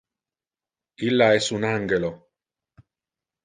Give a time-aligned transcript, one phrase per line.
[1.09, 2.13] Illa es un angelo.